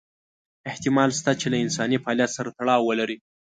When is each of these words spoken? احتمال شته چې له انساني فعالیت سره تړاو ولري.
احتمال 0.69 1.09
شته 1.19 1.31
چې 1.39 1.47
له 1.51 1.57
انساني 1.65 1.97
فعالیت 2.03 2.31
سره 2.37 2.53
تړاو 2.57 2.81
ولري. 2.89 3.17